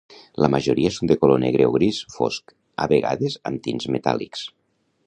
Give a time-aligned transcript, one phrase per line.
[0.43, 2.57] La majoria són de color negre o gris fosc,
[2.87, 4.49] a vegades amb tints metàl·lics.